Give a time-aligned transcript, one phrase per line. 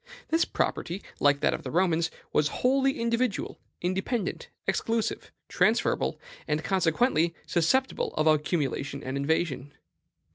[0.29, 7.35] This property, like that of the Romans, was wholly individual, independent, exclusive, transferable, and consequently
[7.45, 9.75] susceptible of accumulation and invasion.